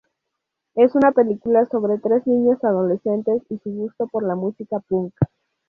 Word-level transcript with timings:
Es 0.73 0.95
una 0.95 1.11
película 1.11 1.67
sobre 1.69 1.99
tres 1.99 2.25
niñas 2.25 2.63
adolescentes 2.63 3.43
y 3.51 3.59
su 3.59 3.69
gusto 3.69 4.07
por 4.07 4.23
la 4.23 4.33
música 4.33 4.79
punk. 4.79 5.13